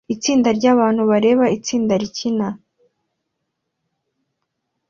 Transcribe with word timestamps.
Itsinda 0.13 0.49
ryabantu 0.57 1.01
bareba 1.11 1.45
itsinda 1.57 1.93
rikina 2.01 2.47